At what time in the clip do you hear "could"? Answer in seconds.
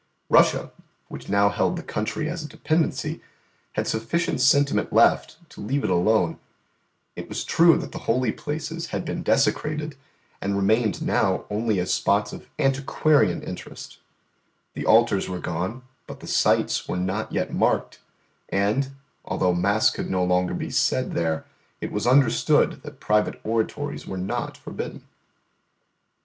19.91-20.09